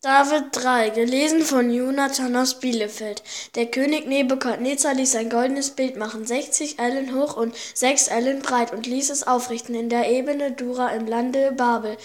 [0.00, 3.24] David 3, gelesen von Jonathan aus Bielefeld.
[3.56, 8.72] Der König Nebukadnezar ließ ein goldenes Bild machen, 60 Ellen hoch und 6 Ellen breit,
[8.72, 11.96] und ließ es aufrichten in der Ebene Dura im Lande Babel.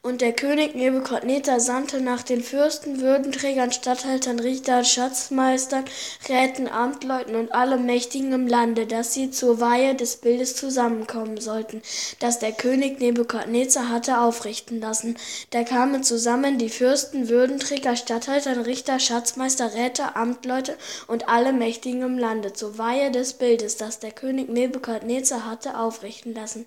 [0.00, 5.86] Und der König Nebukadnezar sandte nach den Fürsten, Würdenträgern, Statthaltern, Richtern, Schatzmeistern,
[6.28, 11.82] Räten, Amtleuten und alle Mächtigen im Lande, dass sie zur Weihe des Bildes zusammenkommen sollten,
[12.20, 15.16] das der König Nebukadnezar hatte aufrichten lassen.
[15.50, 20.76] Da kamen zusammen die Fürsten, Würdenträger, Würdenträger, Statthalter, Richter, Schatzmeister, Räte, Amtleute
[21.06, 26.34] und alle Mächtigen im Lande zur Weihe des Bildes, das der König Nebukadnezar hatte aufrichten
[26.34, 26.66] lassen.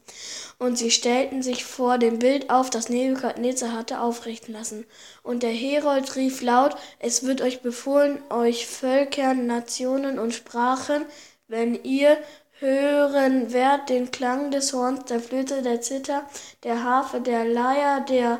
[0.57, 4.87] Und sie stellten sich vor dem Bild auf, das Nebukadnezar hatte aufrichten lassen.
[5.21, 11.05] Und der Herold rief laut, es wird euch befohlen, euch Völkern, Nationen und Sprachen,
[11.47, 12.17] wenn ihr
[12.57, 16.27] hören werdet den Klang des Horns, der Flöte, der Zither,
[16.63, 18.39] der Harfe, der Leier, der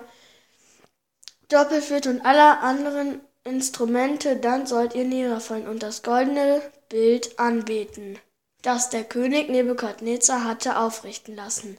[1.54, 8.18] Doppelflöte und aller anderen Instrumente, dann sollt ihr niederfallen und das goldene Bild anbeten,
[8.64, 11.78] das der König Nebukadnezar hatte aufrichten lassen.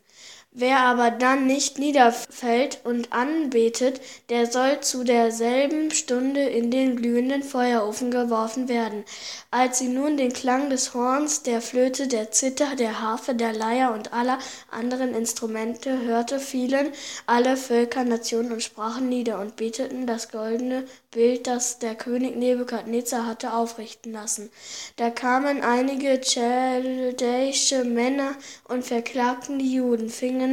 [0.56, 7.42] Wer aber dann nicht niederfällt und anbetet, der soll zu derselben Stunde in den glühenden
[7.42, 9.04] Feuerofen geworfen werden.
[9.50, 13.92] Als sie nun den Klang des Horns, der Flöte, der Zither, der Harfe, der Leier
[13.92, 14.38] und aller
[14.70, 16.90] anderen Instrumente hörte, fielen
[17.26, 23.26] alle Völker, Nationen und Sprachen nieder und beteten das goldene Bild, das der König Nebukadnezar
[23.26, 24.50] hatte aufrichten lassen.
[24.96, 28.36] Da kamen einige chaldäische Männer
[28.68, 30.43] und verklagten die Juden, fingen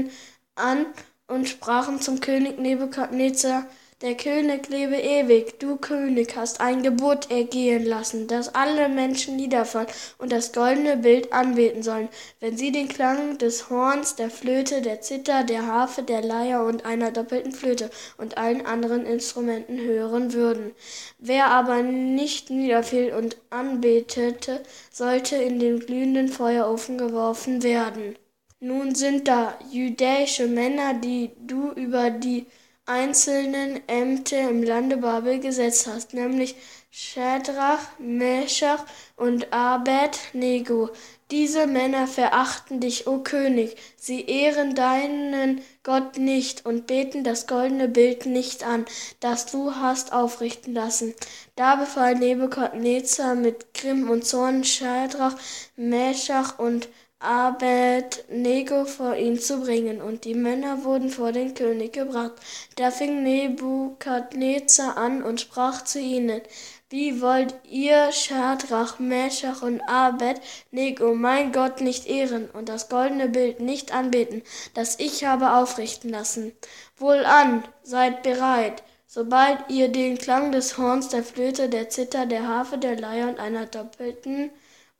[0.55, 0.85] an
[1.27, 3.65] und sprachen zum König Nebukadnezar,
[4.01, 9.85] der König lebe ewig, du König hast ein Gebot ergehen lassen, dass alle Menschen niederfallen
[10.17, 15.01] und das goldene Bild anbeten sollen, wenn sie den Klang des Horns, der Flöte, der
[15.01, 20.71] Zither, der Harfe, der Leier und einer doppelten Flöte und allen anderen Instrumenten hören würden.
[21.19, 28.15] Wer aber nicht niederfiel und anbetete, sollte in den glühenden Feuerofen geworfen werden.
[28.63, 32.45] Nun sind da jüdische Männer, die du über die
[32.85, 36.55] einzelnen Ämter im Lande Babel gesetzt hast, nämlich
[36.91, 38.85] Shadrach, Meshach
[39.15, 40.91] und Abed-Nego.
[41.31, 47.87] Diese Männer verachten dich, o König, sie ehren deinen Gott nicht und beten das goldene
[47.87, 48.85] Bild nicht an,
[49.21, 51.15] das du hast aufrichten lassen.
[51.55, 55.35] Da befahl Nebukadnezar mit Grimm und Zorn Shadrach,
[55.75, 56.89] Meshach und
[57.21, 62.33] Abed-Nego vor ihn zu bringen, und die Männer wurden vor den König gebracht.
[62.75, 66.41] Da fing Nebukadnezar an und sprach zu ihnen,
[66.89, 73.61] wie wollt ihr Schadrach, Meshach und Abed-Nego mein Gott nicht ehren und das goldene Bild
[73.61, 74.41] nicht anbeten,
[74.73, 76.51] das ich habe aufrichten lassen?
[76.97, 82.77] Wohlan, seid bereit, sobald ihr den Klang des Horns, der Flöte, der Zither, der Harfe,
[82.77, 84.49] der Leier und einer doppelten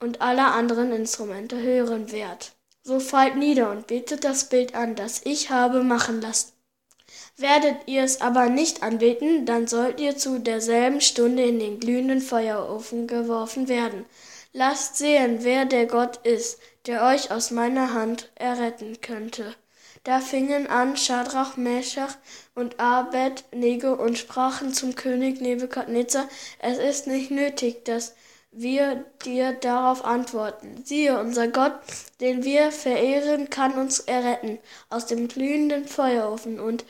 [0.02, 2.54] und aller anderen Instrumente hören werdet.
[2.84, 6.52] So fallt nieder und betet das Bild an, das ich habe machen lassen.
[7.38, 12.22] Werdet ihr es aber nicht anbeten, dann sollt ihr zu derselben Stunde in den glühenden
[12.22, 14.06] Feuerofen geworfen werden.
[14.54, 19.56] Lasst sehen, wer der Gott ist, der euch aus meiner Hand erretten könnte.
[20.04, 22.18] Da fingen an Schadrach, Meshach
[22.56, 26.28] und Abed Nego und sprachen zum König Nebukadnezar,
[26.60, 28.16] es ist nicht nötig, dass
[28.52, 30.84] wir dir darauf antworten.
[30.84, 31.80] Siehe, unser Gott,
[32.20, 36.86] den wir verehren, kann uns erretten aus dem glühenden Feuerofen und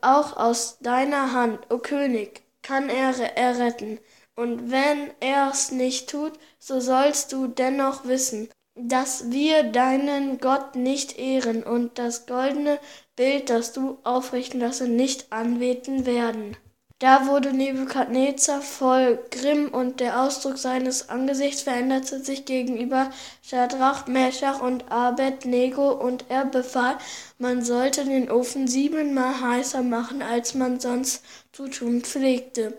[0.00, 3.98] auch aus deiner Hand, o König, kann er erretten.
[4.36, 11.18] Und wenn er's nicht tut, so sollst du dennoch wissen, dass wir deinen Gott nicht
[11.18, 12.80] ehren und das goldene
[13.14, 16.56] Bild, das du aufrichten lassen, nicht anbeten werden.
[17.04, 23.10] Da wurde Nebukadnezar voll Grimm und der Ausdruck seines Angesichts veränderte sich gegenüber
[23.42, 26.96] Schadrach, Meshach und Abed-Nego und er befahl,
[27.38, 31.22] man sollte den Ofen siebenmal heißer machen, als man sonst
[31.52, 32.72] zu tun pflegte.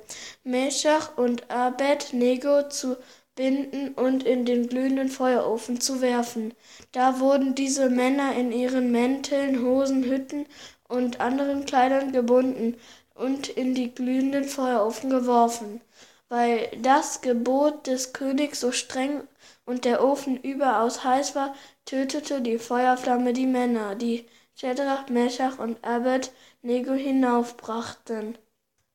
[0.43, 2.97] Meshach und Abed-Nego zu
[3.35, 6.55] binden und in den glühenden Feuerofen zu werfen.
[6.93, 10.47] Da wurden diese Männer in ihren Mänteln, Hosen, Hütten
[10.87, 12.75] und anderen Kleidern gebunden,
[13.15, 15.81] und in die glühenden Feuerofen geworfen.
[16.29, 19.23] Weil das Gebot des Königs so streng
[19.65, 24.25] und der Ofen überaus heiß war, tötete die Feuerflamme die Männer, die
[24.55, 26.31] Shadrach, Meshach und Abed
[26.61, 28.37] Nego hinaufbrachten.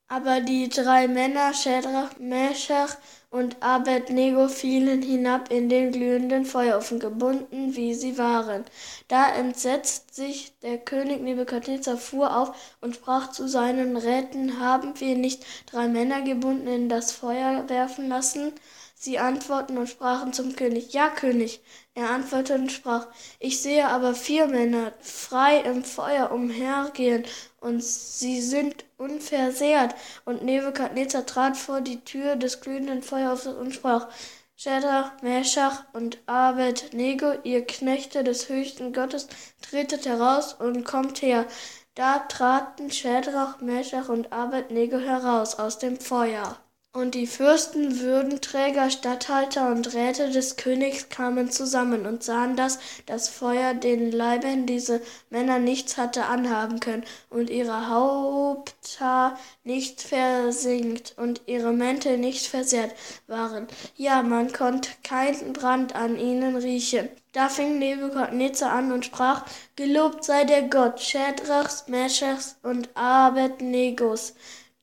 [0.08, 2.96] Aber die drei Männer, Shadrach, Meshach
[3.30, 8.64] und Abednego, fielen hinab in den glühenden Feuerofen, gebunden, wie sie waren.
[9.08, 15.16] Da entsetzt sich der König Nebukadnezar, fuhr auf und sprach zu seinen Räten, haben wir
[15.16, 18.52] nicht drei Männer gebunden in das Feuer werfen lassen?
[19.02, 21.62] Sie antworten und sprachen zum König, Ja, König.
[21.94, 23.06] Er antwortete und sprach,
[23.38, 27.24] Ich sehe aber vier Männer frei im Feuer umhergehen,
[27.60, 29.94] und sie sind unversehrt.
[30.26, 34.08] Und Nebukadnezar trat vor die Tür des glühenden Feuers und sprach,
[34.54, 39.28] Shadrach, Meshach und Abednego, ihr Knechte des höchsten Gottes,
[39.62, 41.46] tretet heraus und kommt her.
[41.94, 46.58] Da traten Shadrach, Meshach und Abednego heraus aus dem Feuer.
[46.92, 53.28] Und die Fürsten, Würdenträger, Statthalter und Räte des Königs kamen zusammen und sahen, dass das
[53.28, 54.98] Feuer den Leibern dieser
[55.30, 62.92] Männer nichts hatte anhaben können und ihre Haupthaar nicht versinkt und ihre Mäntel nicht versehrt
[63.28, 63.68] waren.
[63.94, 67.08] Ja, man konnte keinen Brand an ihnen riechen.
[67.30, 69.46] Da fing Nebukadnezar an und sprach,
[69.76, 74.34] Gelobt sei der Gott Shadrachs, Meshachs und Abednegos,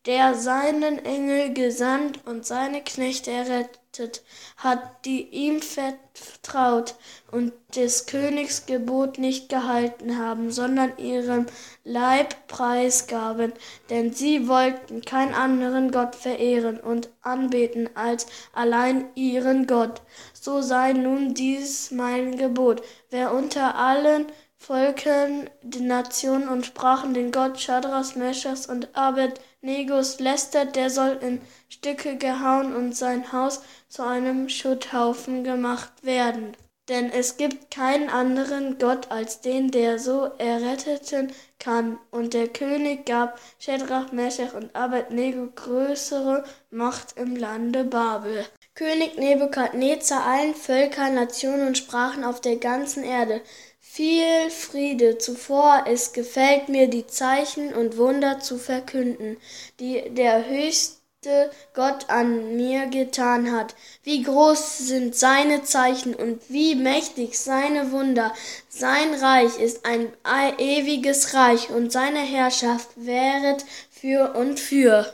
[0.08, 4.24] der seinen Engel gesandt und seine Knechte errettet
[4.56, 6.96] hat, die ihm vertraut
[7.30, 11.46] und des Königs Gebot nicht gehalten haben, sondern ihrem
[11.84, 13.52] Leib preisgaben,
[13.90, 20.02] denn sie wollten keinen anderen Gott verehren und anbeten als allein ihren Gott.
[20.34, 22.82] So sei nun dies mein Gebot.
[23.10, 24.28] Wer unter allen
[24.60, 31.42] Volken, die Nationen und Sprachen den Gott Schadras, Meschas und Abednegos lästert, der soll in
[31.70, 36.58] Stücke gehauen und sein Haus zu einem Schutthaufen gemacht werden.
[36.90, 42.00] Denn es gibt keinen anderen Gott als den, der so erretteten kann.
[42.12, 48.46] Und der König gab Shadrach, Meshach und Abednego größere Macht im Lande Babel.
[48.74, 53.42] König Nebukadnezar allen Völkern, Nationen und Sprachen auf der ganzen Erde
[53.90, 59.38] viel Friede zuvor, es gefällt mir, die Zeichen und Wunder zu verkünden,
[59.80, 63.76] die der höchste Gott an mir getan hat.
[64.04, 68.34] Wie groß sind seine Zeichen und wie mächtig seine Wunder.
[68.70, 70.12] Sein Reich ist ein
[70.60, 75.12] ewiges Reich und seine Herrschaft währet für und für.